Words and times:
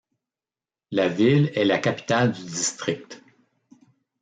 La 0.89 1.09
ville 1.09 1.51
est 1.53 1.63
la 1.63 1.77
capitale 1.77 2.31
du 2.31 2.41
district. 2.43 3.21